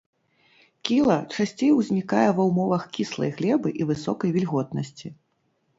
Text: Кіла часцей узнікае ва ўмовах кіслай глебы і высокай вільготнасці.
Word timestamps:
Кіла 0.89 1.17
часцей 1.35 1.71
узнікае 1.81 2.25
ва 2.41 2.49
ўмовах 2.49 2.81
кіслай 2.99 3.31
глебы 3.37 3.69
і 3.83 3.89
высокай 3.93 4.29
вільготнасці. 4.39 5.07